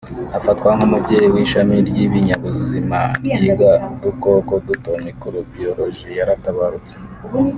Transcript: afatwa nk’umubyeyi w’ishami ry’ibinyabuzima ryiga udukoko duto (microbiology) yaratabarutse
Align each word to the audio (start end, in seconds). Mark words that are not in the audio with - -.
afatwa 0.37 0.69
nk’umubyeyi 0.77 1.27
w’ishami 1.35 1.75
ry’ibinyabuzima 1.89 2.99
ryiga 3.25 3.71
udukoko 3.95 4.53
duto 4.67 4.91
(microbiology) 5.05 6.09
yaratabarutse 6.19 6.95